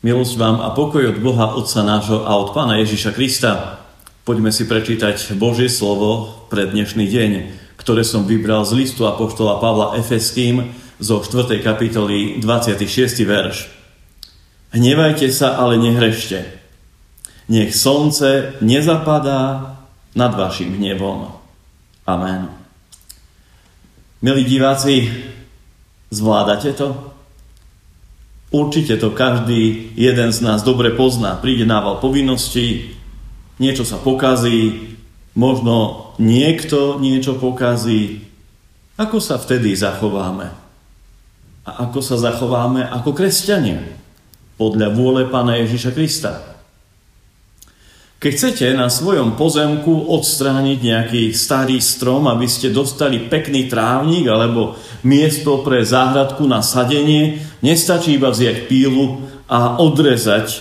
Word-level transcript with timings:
Milosť 0.00 0.40
vám 0.40 0.64
a 0.64 0.72
pokoj 0.72 1.12
od 1.12 1.20
Boha 1.20 1.52
Otca 1.60 1.84
nášho 1.84 2.24
a 2.24 2.32
od 2.40 2.56
Pána 2.56 2.80
Ježiša 2.80 3.12
Krista. 3.12 3.84
Poďme 4.24 4.48
si 4.48 4.64
prečítať 4.64 5.36
Božie 5.36 5.68
slovo 5.68 6.40
pre 6.48 6.64
dnešný 6.64 7.04
deň, 7.04 7.30
ktoré 7.76 8.00
som 8.00 8.24
vybral 8.24 8.64
z 8.64 8.80
listu 8.80 9.04
Apoštola 9.04 9.60
Pavla 9.60 10.00
Efeským 10.00 10.72
zo 10.96 11.20
4. 11.20 11.60
kapitoly 11.60 12.40
26. 12.40 12.80
verš. 13.28 13.68
Hnevajte 14.72 15.28
sa, 15.28 15.60
ale 15.60 15.76
nehrešte. 15.76 16.48
Nech 17.52 17.76
slnce 17.76 18.56
nezapadá 18.64 19.76
nad 20.16 20.32
vašim 20.32 20.80
hnevom. 20.80 21.28
Amen. 22.08 22.48
Milí 24.24 24.48
diváci, 24.48 25.12
zvládate 26.08 26.72
to? 26.72 27.19
Určite 28.50 28.98
to 28.98 29.14
každý 29.14 29.94
jeden 29.94 30.30
z 30.34 30.38
nás 30.42 30.66
dobre 30.66 30.90
pozná. 30.90 31.38
Príde 31.38 31.62
nával 31.62 32.02
povinností, 32.02 32.98
niečo 33.62 33.86
sa 33.86 33.94
pokazí, 34.02 34.90
možno 35.38 36.10
niekto 36.18 36.98
niečo 36.98 37.38
pokazí. 37.38 38.26
Ako 38.98 39.22
sa 39.22 39.38
vtedy 39.38 39.72
zachováme? 39.78 40.50
A 41.62 41.70
ako 41.86 42.02
sa 42.02 42.18
zachováme 42.18 42.82
ako 42.90 43.14
kresťania? 43.14 43.86
Podľa 44.58 44.88
vôle 44.92 45.30
Pána 45.30 45.56
Ježiša 45.62 45.94
Krista. 45.94 46.59
Keď 48.20 48.32
chcete 48.36 48.66
na 48.76 48.92
svojom 48.92 49.32
pozemku 49.32 50.12
odstrániť 50.12 50.78
nejaký 50.84 51.22
starý 51.32 51.80
strom, 51.80 52.28
aby 52.28 52.44
ste 52.44 52.68
dostali 52.68 53.16
pekný 53.16 53.64
trávnik 53.64 54.28
alebo 54.28 54.76
miesto 55.08 55.64
pre 55.64 55.80
záhradku 55.80 56.44
na 56.44 56.60
sadenie, 56.60 57.40
nestačí 57.64 58.20
iba 58.20 58.28
vziať 58.28 58.68
pílu 58.68 59.24
a 59.48 59.80
odrezať 59.80 60.60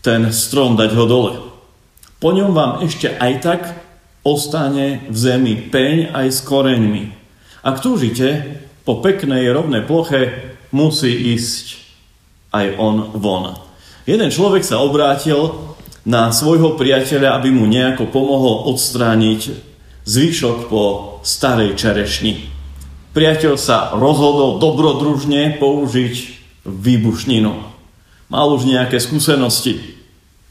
ten 0.00 0.32
strom, 0.32 0.80
dať 0.80 0.96
ho 0.96 1.04
dole. 1.04 1.32
Po 2.16 2.32
ňom 2.32 2.56
vám 2.56 2.72
ešte 2.80 3.12
aj 3.12 3.32
tak 3.44 3.60
ostane 4.24 5.04
v 5.12 5.16
zemi 5.20 5.68
peň 5.68 6.16
aj 6.16 6.26
s 6.32 6.40
koreňmi. 6.48 7.12
Ak 7.60 7.84
túžite 7.84 8.40
po 8.88 9.04
peknej 9.04 9.44
rovnej 9.52 9.84
ploche, 9.84 10.32
musí 10.72 11.12
ísť 11.36 11.76
aj 12.56 12.66
on 12.80 12.96
von. 13.20 13.52
Jeden 14.08 14.32
človek 14.32 14.64
sa 14.64 14.80
obrátil 14.80 15.75
na 16.06 16.30
svojho 16.30 16.78
priateľa, 16.78 17.34
aby 17.34 17.50
mu 17.50 17.66
nejako 17.66 18.06
pomohol 18.06 18.70
odstrániť 18.70 19.50
zvyšok 20.06 20.70
po 20.70 21.18
starej 21.26 21.74
čerešni. 21.74 22.46
Priateľ 23.10 23.58
sa 23.58 23.90
rozhodol 23.98 24.62
dobrodružne 24.62 25.58
použiť 25.58 26.14
výbušninu. 26.62 27.52
Mal 28.30 28.46
už 28.54 28.70
nejaké 28.70 29.02
skúsenosti 29.02 29.82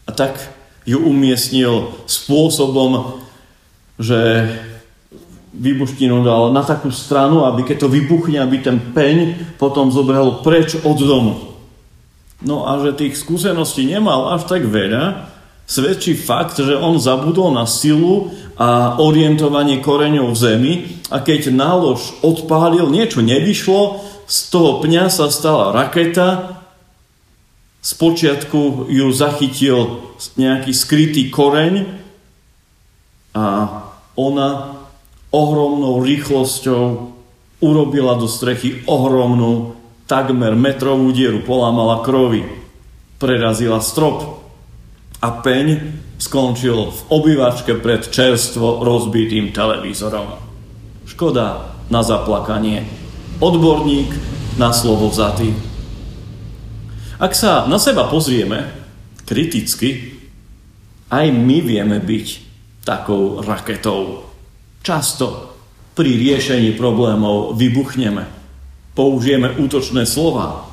a 0.04 0.12
tak 0.12 0.36
ju 0.84 1.00
umiestnil 1.00 1.96
spôsobom, 2.04 3.24
že 3.96 4.52
výbušninu 5.56 6.20
dal 6.20 6.52
na 6.52 6.68
takú 6.68 6.92
stranu, 6.92 7.48
aby 7.48 7.64
keď 7.64 7.88
to 7.88 7.94
vybuchne, 7.96 8.44
aby 8.44 8.60
ten 8.60 8.76
peň 8.92 9.40
potom 9.56 9.88
zobral 9.88 10.44
preč 10.44 10.76
od 10.84 11.00
domu. 11.00 11.56
No 12.44 12.68
a 12.68 12.76
že 12.84 12.92
tých 12.92 13.16
skúseností 13.16 13.88
nemal 13.88 14.36
až 14.36 14.52
tak 14.52 14.68
veľa, 14.68 15.35
svedčí 15.66 16.14
fakt, 16.14 16.62
že 16.62 16.78
on 16.78 17.02
zabudol 17.02 17.54
na 17.54 17.66
silu 17.66 18.34
a 18.56 19.02
orientovanie 19.02 19.82
koreňov 19.82 20.32
v 20.32 20.38
zemi 20.38 20.74
a 21.10 21.20
keď 21.20 21.52
nálož 21.52 22.22
odpálil, 22.22 22.88
niečo 22.88 23.26
nevyšlo, 23.26 24.02
z 24.26 24.38
toho 24.50 24.82
pňa 24.82 25.10
sa 25.10 25.30
stala 25.30 25.74
raketa, 25.74 26.62
Spočiatku 27.86 28.90
ju 28.90 29.06
zachytil 29.14 30.10
nejaký 30.42 30.74
skrytý 30.74 31.30
koreň 31.30 31.86
a 33.38 33.46
ona 34.18 34.82
ohromnou 35.30 36.02
rýchlosťou 36.02 37.14
urobila 37.62 38.18
do 38.18 38.26
strechy 38.26 38.82
ohromnú, 38.90 39.78
takmer 40.10 40.58
metrovú 40.58 41.14
dieru, 41.14 41.46
polámala 41.46 42.02
krovy, 42.02 42.50
prerazila 43.22 43.78
strop 43.86 44.45
a 45.26 45.42
peň 45.42 45.82
skončil 46.22 46.94
v 46.94 47.00
obývačke 47.10 47.82
pred 47.82 48.06
čerstvo 48.06 48.86
rozbitým 48.86 49.50
televízorom. 49.50 50.38
Škoda 51.10 51.74
na 51.90 52.06
zaplakanie. 52.06 52.86
Odborník 53.42 54.14
na 54.62 54.70
slovo 54.70 55.10
vzatý. 55.10 55.50
Ak 57.18 57.34
sa 57.34 57.66
na 57.66 57.82
seba 57.82 58.06
pozrieme 58.06 58.70
kriticky, 59.26 60.14
aj 61.10 61.26
my 61.34 61.58
vieme 61.66 61.98
byť 61.98 62.28
takou 62.86 63.42
raketou. 63.42 64.30
Často 64.86 65.58
pri 65.98 66.22
riešení 66.22 66.78
problémov 66.78 67.58
vybuchneme. 67.58 68.30
Použijeme 68.94 69.58
útočné 69.58 70.06
slova. 70.06 70.70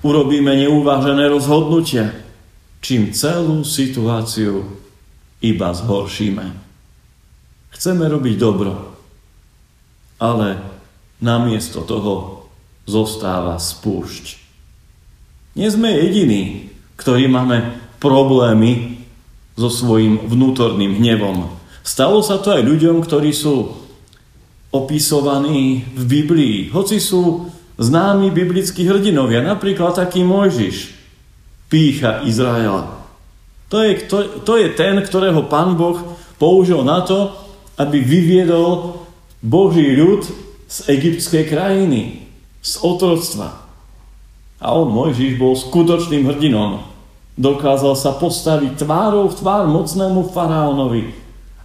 Urobíme 0.00 0.56
neuvážené 0.56 1.28
rozhodnutia 1.28 2.23
čím 2.84 3.16
celú 3.16 3.64
situáciu 3.64 4.60
iba 5.40 5.72
zhoršíme. 5.72 6.52
Chceme 7.72 8.04
robiť 8.12 8.34
dobro, 8.36 8.92
ale 10.20 10.60
namiesto 11.24 11.80
toho 11.80 12.44
zostáva 12.84 13.56
spúšť. 13.56 14.36
Nie 15.56 15.72
sme 15.72 15.96
jediní, 15.96 16.68
ktorí 17.00 17.24
máme 17.24 17.72
problémy 18.04 19.00
so 19.56 19.72
svojím 19.72 20.20
vnútorným 20.28 21.00
hnevom. 21.00 21.48
Stalo 21.80 22.20
sa 22.20 22.36
to 22.36 22.52
aj 22.52 22.68
ľuďom, 22.68 23.00
ktorí 23.00 23.32
sú 23.32 23.80
opisovaní 24.74 25.88
v 25.94 26.02
Biblii, 26.04 26.56
hoci 26.74 27.00
sú 27.00 27.48
známi 27.78 28.34
biblickí 28.34 28.84
hrdinovia, 28.84 29.40
napríklad 29.40 29.94
taký 29.94 30.26
Mojžiš, 30.26 30.93
pícha 31.68 32.24
Izraela. 32.24 33.04
To 33.68 33.82
je, 33.82 34.06
to, 34.06 34.44
to 34.46 34.54
je 34.60 34.76
ten, 34.78 35.00
ktorého 35.02 35.50
pán 35.50 35.74
Boh 35.74 35.98
použil 36.38 36.84
na 36.86 37.02
to, 37.02 37.34
aby 37.74 37.98
vyviedol 37.98 39.02
Boží 39.42 39.98
ľud 39.98 40.24
z 40.70 40.78
egyptskej 40.88 41.50
krajiny, 41.50 42.24
z 42.62 42.72
otroctva. 42.80 43.66
A 44.62 44.72
on, 44.72 44.88
Mojžiš, 44.88 45.36
bol 45.36 45.52
skutočným 45.58 46.24
hrdinom. 46.24 46.80
Dokázal 47.34 47.98
sa 47.98 48.14
postaviť 48.14 48.80
tvárou 48.80 49.28
v 49.28 49.36
tvár 49.36 49.68
mocnému 49.68 50.30
faraónovi. 50.32 51.12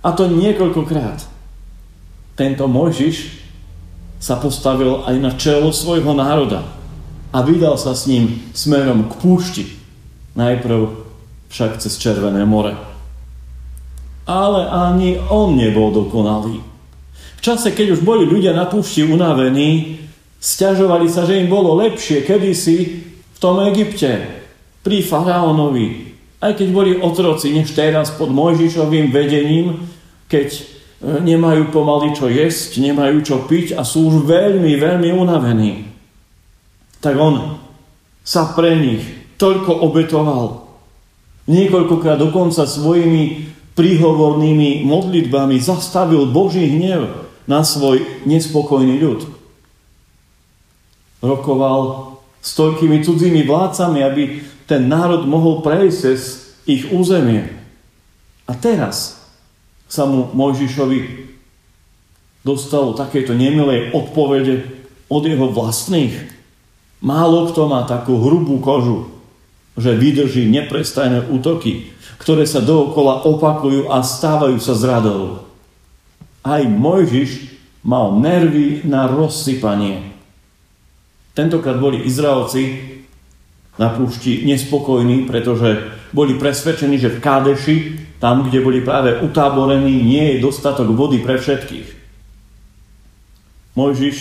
A 0.03 0.11
to 0.11 0.27
niekoľkokrát. 0.27 1.23
Tento 2.35 2.65
Mojžiš 2.67 3.39
sa 4.19 4.35
postavil 4.35 5.07
aj 5.07 5.15
na 5.21 5.31
čelo 5.39 5.71
svojho 5.71 6.11
národa 6.11 6.67
a 7.31 7.39
vydal 7.39 7.79
sa 7.79 7.95
s 7.95 8.09
ním 8.09 8.43
smerom 8.51 9.07
k 9.07 9.13
púšti. 9.23 9.78
Najprv 10.37 11.09
však 11.49 11.81
cez 11.81 11.97
Červené 11.97 12.45
more. 12.45 12.77
Ale 14.29 14.69
ani 14.69 15.17
on 15.29 15.57
nebol 15.57 15.89
dokonalý. 15.89 16.61
V 17.39 17.41
čase, 17.41 17.73
keď 17.73 17.97
už 17.97 18.05
boli 18.05 18.29
ľudia 18.29 18.53
na 18.53 18.69
púšti 18.69 19.01
unavení, 19.01 19.97
stiažovali 20.37 21.09
sa, 21.09 21.25
že 21.25 21.41
im 21.41 21.49
bolo 21.49 21.73
lepšie 21.81 22.27
kedysi 22.27 22.77
v 23.09 23.37
tom 23.41 23.63
Egypte, 23.71 24.39
pri 24.83 25.03
faraónovi, 25.03 26.15
aj 26.39 26.55
keď 26.55 26.67
boli 26.71 26.91
otroci, 26.95 27.51
než 27.51 27.75
teraz 27.75 28.15
pod 28.15 28.31
Mojžišovým 28.31 29.11
vedením, 29.11 29.91
keď 30.31 30.47
e, 30.55 30.61
nemajú 31.19 31.67
pomaly 31.67 32.15
čo 32.15 32.31
jesť, 32.31 32.79
nemajú 32.79 33.17
čo 33.27 33.43
piť 33.43 33.75
a 33.75 33.83
sú 33.83 34.07
už 34.07 34.23
veľmi, 34.23 34.71
veľmi 34.79 35.09
unavení. 35.11 35.91
Tak 37.03 37.15
on 37.19 37.59
sa 38.23 38.55
pre 38.55 38.79
nich 38.79 39.18
toľko 39.39 39.71
obetoval. 39.87 40.69
Niekoľkokrát 41.49 42.19
dokonca 42.19 42.67
svojimi 42.67 43.49
príhovornými 43.73 44.85
modlitbami 44.85 45.57
zastavil 45.57 46.29
Boží 46.29 46.67
hnev 46.67 47.25
na 47.49 47.65
svoj 47.65 48.03
nespokojný 48.27 48.99
ľud. 49.01 49.25
Rokoval 51.23 52.13
s 52.43 52.53
toľkými 52.53 53.01
cudzími 53.01 53.41
vládcami, 53.47 53.99
aby 54.03 54.23
ten 54.69 54.85
národ 54.85 55.25
mohol 55.25 55.65
prejsť 55.65 55.97
cez 55.97 56.19
ich 56.69 56.91
územie. 56.93 57.49
A 58.45 58.53
teraz 58.53 59.17
sa 59.89 60.05
mu 60.05 60.29
Mojžišovi 60.35 61.31
dostalo 62.45 62.93
takéto 62.93 63.33
nemilej 63.33 63.89
odpovede 63.95 64.69
od 65.09 65.23
jeho 65.25 65.49
vlastných 65.49 66.39
Málo 66.99 67.47
kto 67.47 67.71
má 67.71 67.87
takú 67.87 68.19
hrubú 68.19 68.59
kožu, 68.59 69.07
že 69.79 69.95
vydrží 69.95 70.45
neprestajné 70.51 71.31
útoky, 71.31 71.95
ktoré 72.19 72.43
sa 72.43 72.59
dookola 72.59 73.23
opakujú 73.23 73.87
a 73.87 74.03
stávajú 74.03 74.59
sa 74.59 74.75
zradou. 74.75 75.47
Aj 76.43 76.61
Mojžiš 76.63 77.55
mal 77.83 78.19
nervy 78.19 78.83
na 78.83 79.07
rozsypanie. 79.07 80.11
Tentokrát 81.31 81.79
boli 81.79 82.03
Izraelci 82.03 82.99
na 83.79 83.95
púšti 83.95 84.43
nespokojní, 84.43 85.23
pretože 85.23 85.95
boli 86.11 86.35
presvedčení, 86.35 86.99
že 86.99 87.15
v 87.15 87.23
Kádeši, 87.23 87.77
tam, 88.19 88.43
kde 88.43 88.59
boli 88.59 88.83
práve 88.83 89.23
utáborení, 89.23 90.03
nie 90.03 90.35
je 90.35 90.43
dostatok 90.43 90.91
vody 90.91 91.23
pre 91.23 91.39
všetkých. 91.39 91.87
Mojžiš, 93.79 94.17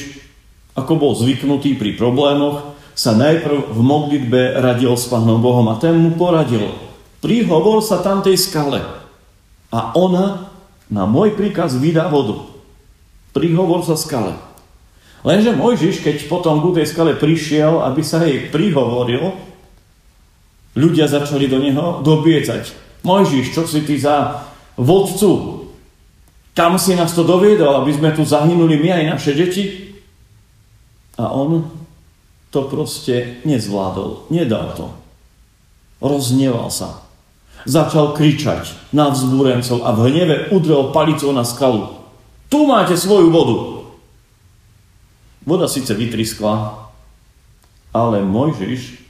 ako 0.78 0.92
bol 0.94 1.12
zvyknutý 1.18 1.74
pri 1.74 1.98
problémoch, 1.98 2.67
sa 2.98 3.14
najprv 3.14 3.70
v 3.70 3.78
modlitbe 3.78 4.58
radil 4.58 4.98
s 4.98 5.06
Pánom 5.06 5.38
Bohom 5.38 5.70
a 5.70 5.78
ten 5.78 5.94
mu 5.94 6.18
poradil. 6.18 6.74
Prihovor 7.22 7.78
sa 7.78 8.02
tam 8.02 8.26
tej 8.26 8.34
skale 8.34 8.82
a 9.70 9.94
ona 9.94 10.50
na 10.90 11.06
môj 11.06 11.38
príkaz 11.38 11.78
vydá 11.78 12.10
vodu. 12.10 12.42
Prihovor 13.30 13.86
sa 13.86 13.94
skale. 13.94 14.34
Lenže 15.22 15.54
Mojžiš, 15.54 16.02
keď 16.02 16.26
potom 16.26 16.58
k 16.58 16.82
tej 16.82 16.86
skale 16.90 17.14
prišiel, 17.14 17.86
aby 17.86 18.02
sa 18.02 18.26
jej 18.26 18.50
prihovoril, 18.50 19.30
ľudia 20.74 21.06
začali 21.06 21.46
do 21.46 21.62
neho 21.62 22.02
dobiecať. 22.02 22.74
Mojžiš, 23.06 23.46
čo 23.54 23.62
si 23.62 23.86
ty 23.86 23.94
za 23.94 24.42
vodcu? 24.74 25.62
Kam 26.50 26.74
si 26.82 26.98
nás 26.98 27.14
to 27.14 27.22
doviedol, 27.22 27.78
aby 27.78 27.94
sme 27.94 28.10
tu 28.10 28.26
zahynuli 28.26 28.74
my 28.82 28.90
aj 28.90 29.04
naše 29.14 29.32
deti? 29.38 29.94
A 31.14 31.30
on 31.30 31.78
to 32.48 32.64
proste 32.64 33.44
nezvládol, 33.44 34.30
nedal 34.32 34.72
to. 34.72 34.86
Rozneval 36.00 36.72
sa. 36.72 37.04
Začal 37.66 38.14
kričať 38.14 38.70
na 38.94 39.10
vzbúrencov 39.10 39.82
a 39.82 39.92
v 39.92 40.08
hneve 40.08 40.36
udrel 40.54 40.94
palicou 40.94 41.34
na 41.34 41.42
skalu. 41.42 41.98
Tu 42.48 42.58
máte 42.64 42.96
svoju 42.96 43.28
vodu. 43.28 43.58
Voda 45.44 45.68
síce 45.68 45.92
vytriskla, 45.92 46.88
ale 47.92 48.24
Mojžiš 48.24 49.02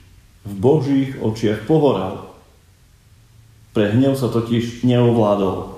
v 0.43 0.53
Božích 0.55 1.11
očiach 1.21 1.63
pohoral. 1.69 2.31
Pre 3.71 3.85
hnev 3.95 4.17
sa 4.17 4.27
totiž 4.33 4.81
neovládol. 4.83 5.77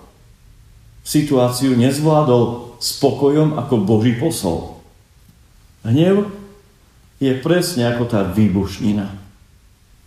Situáciu 1.04 1.76
nezvládol 1.76 2.78
spokojom 2.80 3.58
ako 3.58 3.74
Boží 3.84 4.16
posol. 4.18 4.80
Hnev 5.84 6.30
je 7.22 7.38
presne 7.38 7.86
ako 7.86 8.10
tá 8.10 8.26
výbušnina. 8.26 9.06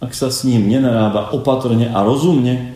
Ak 0.03 0.13
sa 0.13 0.29
s 0.29 0.43
ním 0.43 0.67
nenarába 0.67 1.31
opatrne 1.31 1.89
a 1.95 2.03
rozumne, 2.03 2.75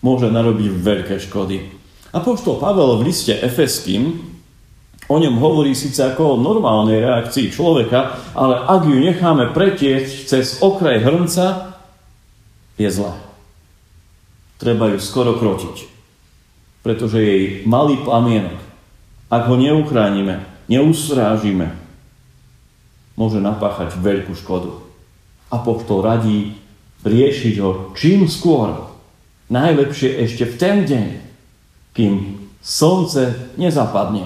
môže 0.00 0.30
narobiť 0.30 0.68
veľké 0.70 1.16
škody. 1.18 1.66
A 2.14 2.22
poštol 2.22 2.62
Pavel 2.62 3.02
v 3.02 3.10
liste 3.10 3.34
Efeským 3.34 4.32
O 5.10 5.18
ňom 5.18 5.36
hovorí 5.42 5.74
síce 5.74 5.98
ako 6.00 6.22
o 6.24 6.40
normálnej 6.40 7.02
reakcii 7.02 7.50
človeka, 7.50 8.16
ale 8.38 8.64
ak 8.64 8.86
ju 8.86 8.96
necháme 8.96 9.50
pretiecť 9.50 10.30
cez 10.30 10.62
okraj 10.62 11.02
hrnca, 11.02 11.76
je 12.78 12.88
zlá. 12.88 13.18
Treba 14.62 14.94
ju 14.94 15.02
skoro 15.02 15.36
krotiť, 15.36 15.90
pretože 16.86 17.18
jej 17.18 17.42
malý 17.66 17.98
plamienok, 18.00 18.56
ak 19.26 19.42
ho 19.50 19.56
neuchránime, 19.58 20.46
neusrážime, 20.70 21.81
môže 23.16 23.38
napáchať 23.38 23.96
veľkú 23.98 24.32
škodu. 24.36 24.82
A 25.52 25.60
poštol 25.60 26.00
radí 26.00 26.56
riešiť 27.04 27.54
ho 27.60 27.92
čím 27.98 28.30
skôr. 28.30 28.88
Najlepšie 29.52 30.16
ešte 30.24 30.48
v 30.48 30.54
ten 30.56 30.76
deň, 30.88 31.08
kým 31.92 32.40
slnce 32.64 33.52
nezapadne. 33.60 34.24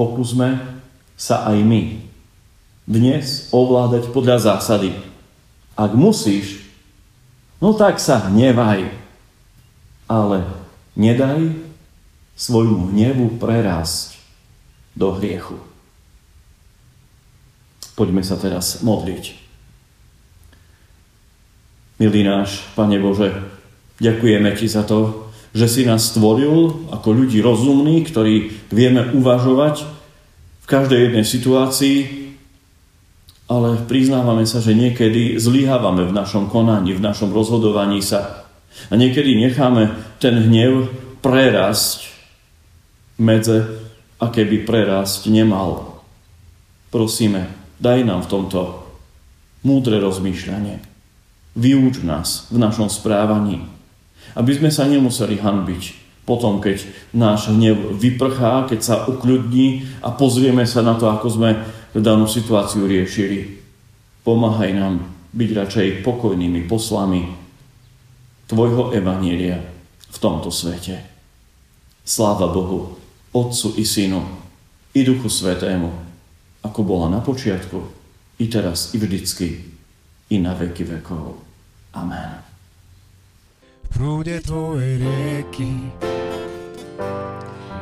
Pokúsme 0.00 0.80
sa 1.20 1.44
aj 1.52 1.60
my 1.60 1.82
dnes 2.88 3.52
ovládať 3.52 4.08
podľa 4.10 4.40
zásady. 4.40 4.96
Ak 5.76 5.92
musíš, 5.92 6.64
no 7.60 7.76
tak 7.76 8.00
sa 8.00 8.32
hnevaj, 8.32 8.88
ale 10.08 10.48
nedaj 10.96 11.52
svojmu 12.34 12.90
hnevu 12.90 13.36
prerásť 13.36 14.16
do 14.96 15.12
hriechu. 15.14 15.60
Poďme 18.00 18.24
sa 18.24 18.40
teraz 18.40 18.80
modliť. 18.80 19.36
Milý 22.00 22.24
náš, 22.24 22.64
Pane 22.72 22.96
Bože, 22.96 23.28
ďakujeme 24.00 24.56
Ti 24.56 24.72
za 24.72 24.88
to, 24.88 25.28
že 25.52 25.68
si 25.68 25.82
nás 25.84 26.08
stvoril 26.08 26.88
ako 26.88 27.08
ľudí 27.12 27.44
rozumní, 27.44 28.00
ktorí 28.08 28.56
vieme 28.72 29.04
uvažovať 29.12 29.84
v 30.64 30.66
každej 30.66 31.12
jednej 31.12 31.28
situácii, 31.28 31.98
ale 33.52 33.76
priznávame 33.84 34.48
sa, 34.48 34.64
že 34.64 34.72
niekedy 34.72 35.36
zlyhávame 35.36 36.08
v 36.08 36.16
našom 36.16 36.48
konaní, 36.48 36.96
v 36.96 37.04
našom 37.04 37.36
rozhodovaní 37.36 38.00
sa. 38.00 38.48
A 38.88 38.96
niekedy 38.96 39.36
necháme 39.36 39.92
ten 40.16 40.40
hnev 40.40 40.88
prerásť 41.20 42.08
medze, 43.20 43.68
aké 44.16 44.48
by 44.48 44.64
prerásť 44.64 45.28
nemal. 45.28 46.00
Prosíme, 46.88 47.59
daj 47.80 48.04
nám 48.04 48.22
v 48.22 48.30
tomto 48.30 48.60
múdre 49.64 49.98
rozmýšľanie. 49.98 50.78
Vyuč 51.56 52.04
nás 52.06 52.46
v 52.52 52.62
našom 52.62 52.86
správaní 52.86 53.80
aby 54.34 54.52
sme 54.54 54.70
sa 54.70 54.86
nemuseli 54.86 55.40
hanbiť 55.42 55.82
potom, 56.28 56.62
keď 56.62 56.86
náš 57.10 57.50
hnev 57.50 57.98
vyprchá, 57.98 58.70
keď 58.70 58.80
sa 58.80 58.96
ukľudní 59.10 59.82
a 60.04 60.14
pozrieme 60.14 60.62
sa 60.62 60.84
na 60.84 60.94
to, 60.94 61.10
ako 61.10 61.26
sme 61.26 61.50
danú 61.96 62.30
situáciu 62.30 62.86
riešili. 62.86 63.58
Pomáhaj 64.22 64.70
nám 64.76 65.10
byť 65.34 65.50
radšej 65.50 65.88
pokojnými 66.06 66.70
poslami 66.70 67.34
Tvojho 68.46 68.94
Evanielia 68.94 69.58
v 70.10 70.18
tomto 70.22 70.54
svete. 70.54 71.02
Sláva 72.06 72.50
Bohu, 72.50 72.98
Otcu 73.34 73.74
i 73.78 73.86
Synu, 73.86 74.22
i 74.94 75.02
Duchu 75.02 75.30
Svetému, 75.30 76.09
ako 76.60 76.80
bola 76.84 77.06
na 77.08 77.20
počiatku, 77.24 77.78
i 78.40 78.46
teraz, 78.48 78.92
i 78.92 79.00
vždycky, 79.00 79.64
i 80.32 80.36
na 80.40 80.56
veky 80.56 80.84
vekov. 80.84 81.40
Amen 81.96 82.50
prúde 84.00 84.40
tvojej 84.40 85.02
rieky. 85.02 85.92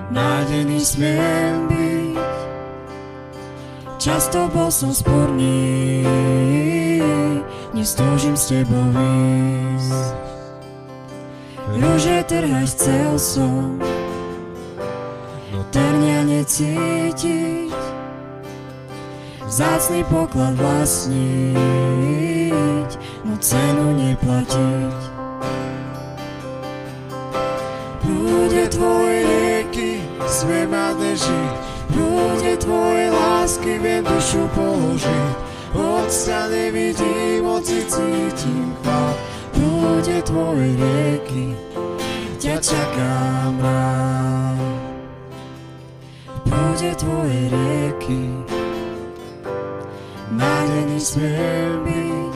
Nádený 0.09 0.81
smiem 0.81 1.69
byť, 1.69 2.17
často 4.01 4.49
bol 4.51 4.73
som 4.73 4.91
sporný, 4.91 6.03
nestúžim 7.77 8.35
s 8.35 8.51
tebou 8.51 8.89
ísť. 8.91 10.17
Rúže 11.79 12.19
trhať 12.25 12.67
chcel 12.73 13.13
som, 13.21 13.77
no 15.53 15.61
terňa 15.69 16.25
necítiť, 16.25 17.77
vzácný 19.49 20.05
poklad 20.13 20.55
vlastniť, 20.61 21.57
no 23.25 23.35
cenu 23.41 23.97
neplatiť. 23.97 25.19
tvojej 28.69 29.25
rieky 29.25 30.05
sme 30.29 30.69
ma 30.69 30.93
žiť. 30.95 31.53
Prúde 31.89 32.53
tvojej 32.61 33.09
lásky 33.11 33.81
viem 33.81 34.05
dušu 34.05 34.45
položiť. 34.53 35.35
Otca 35.75 36.49
nevidím, 36.49 37.45
oci 37.49 37.85
cítim 37.89 38.73
chvál. 38.81 39.13
Prúde 39.53 40.23
tvojej 40.23 40.73
rieky 40.77 41.57
ťa 42.39 42.57
čakám 42.63 43.55
rád. 43.59 44.59
Prúde 46.47 46.91
tvojej 46.97 47.45
rieky 47.51 48.58
nádený 50.99 51.07
smiem 51.07 51.87
byť. 51.87 52.35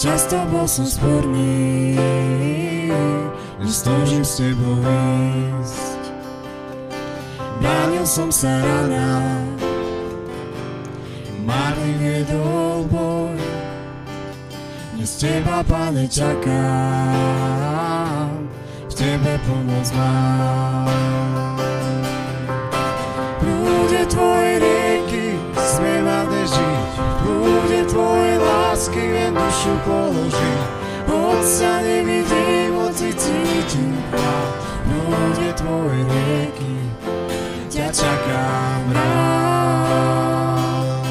Často 0.00 0.40
bol 0.48 0.64
som 0.64 0.88
sporný, 0.88 2.00
Nestúžim 3.60 4.24
s 4.24 4.40
tebou 4.40 4.80
ísť. 5.60 6.00
Bránil 7.60 8.08
som 8.08 8.32
sa 8.32 8.48
rana 8.48 9.20
Márny 11.44 11.92
viedol 12.00 12.88
boj. 12.88 13.36
Dnes 14.96 15.20
teba, 15.20 15.60
Pane, 15.60 16.08
čakám 16.08 16.48
V 18.88 18.92
tebe 18.96 19.36
pomoc 19.44 19.84
mám. 19.92 20.88
Prúde 23.36 24.08
tvojej 24.08 24.39
dušu 29.60 29.76
položiť 29.84 30.60
Otca 31.04 31.84
nevidím 31.84 32.80
noci 32.80 33.12
cítim 33.12 33.92
Prúde 34.88 35.52
tvojej 35.52 36.00
rieky 36.08 36.74
Ťa 37.68 37.92
čakám 37.92 38.82
rád 38.96 41.04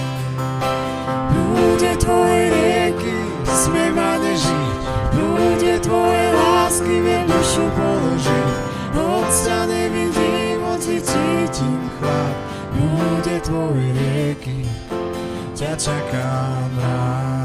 prúde 1.30 1.94
Tvojej 2.02 2.48
rieky, 2.50 3.18
smiem 3.46 3.94
ma 3.94 4.18
nežiť, 4.18 4.82
prúde 5.14 5.74
Tvojej 5.86 6.30
lásky 6.34 6.96
viem 7.06 7.30
dušu 7.30 7.70
položiť. 7.78 8.54
Otca 8.98 9.58
nevidím, 9.70 10.58
hoci 10.66 10.98
cítim 11.06 11.86
chlad, 12.02 12.34
prúde 12.74 13.36
Tvojej 13.46 13.90
rieky, 13.94 14.66
ťa 15.54 15.78
čakám 15.78 16.70
rád. 16.82 17.39